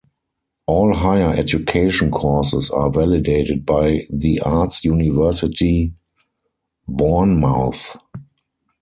All 0.65 0.95
higher 0.95 1.29
education 1.29 2.09
courses 2.09 2.71
are 2.71 2.89
validated 2.89 3.67
by 3.67 4.07
the 4.09 4.41
Arts 4.43 4.83
University 4.83 5.93
Bournemouth. 6.87 7.97